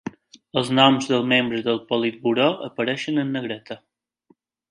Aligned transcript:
Els 0.61 0.69
noms 0.79 1.09
dels 1.11 1.27
membres 1.33 1.65
del 1.67 1.77
Politburó 1.91 2.47
apareixen 2.71 3.25
en 3.27 3.31
negreta. 3.39 3.81